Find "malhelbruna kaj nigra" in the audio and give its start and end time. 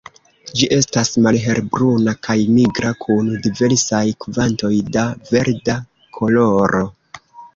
1.25-2.93